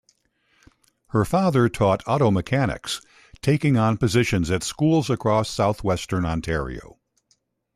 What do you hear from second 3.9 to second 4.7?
positions at